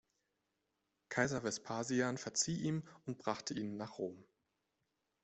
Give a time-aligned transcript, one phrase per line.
[1.09, 4.25] Kaiser Vespasian verzieh ihm und brachte ihn nach Rom.